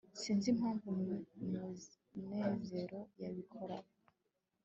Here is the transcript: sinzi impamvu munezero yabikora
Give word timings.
sinzi 0.21 0.47
impamvu 0.53 0.85
munezero 2.17 2.99
yabikora 3.21 3.77